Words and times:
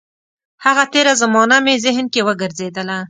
هغه 0.65 0.83
تېره 0.93 1.13
زمانه 1.21 1.57
مې 1.65 1.75
ذهن 1.85 2.05
کې 2.13 2.21
وګرځېدله. 2.27 2.97